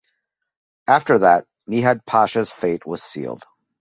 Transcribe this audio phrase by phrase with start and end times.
[0.87, 3.43] After that, Midhat Pasha's fate was sealed.